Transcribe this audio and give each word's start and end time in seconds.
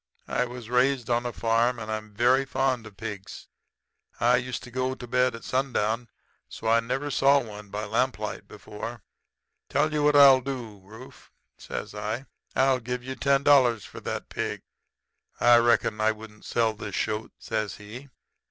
I 0.27 0.45
was 0.45 0.67
raised 0.67 1.11
on 1.11 1.27
a 1.27 1.31
farm, 1.31 1.77
and 1.77 1.91
I'm 1.91 2.11
very 2.15 2.43
fond 2.43 2.87
of 2.87 2.97
pigs. 2.97 3.47
I 4.19 4.37
used 4.37 4.63
to 4.63 4.71
go 4.71 4.95
to 4.95 5.05
bed 5.05 5.35
at 5.35 5.43
sundown, 5.43 6.09
so 6.49 6.67
I 6.67 6.79
never 6.79 7.11
saw 7.11 7.37
one 7.39 7.69
by 7.69 7.85
lamplight 7.85 8.47
before. 8.47 9.03
Tell 9.69 9.93
you 9.93 10.01
what 10.01 10.15
I'll 10.15 10.41
do, 10.41 10.79
Rufe,' 10.83 11.29
I 11.35 11.61
says. 11.85 11.93
'I'll 12.55 12.79
give 12.79 13.03
you 13.03 13.13
ten 13.13 13.43
dollars 13.43 13.85
for 13.85 13.99
that 13.99 14.29
pig.' 14.29 14.63
"'I 15.39 15.57
reckon 15.57 16.01
I 16.01 16.13
wouldn't 16.13 16.45
sell 16.45 16.73
this 16.73 16.95
shoat,' 16.95 17.33
says 17.37 17.75
he. 17.75 18.09